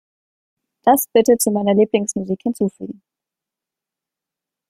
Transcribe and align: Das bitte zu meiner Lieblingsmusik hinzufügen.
Das 0.81 1.05
bitte 1.13 1.37
zu 1.37 1.51
meiner 1.51 1.75
Lieblingsmusik 1.75 2.41
hinzufügen. 2.41 3.03